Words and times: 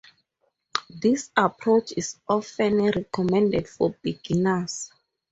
This 0.89 1.29
approach 1.37 1.93
is 1.95 2.15
often 2.27 2.85
recommended 2.87 3.69
for 3.69 3.91
beginners. 4.01 4.91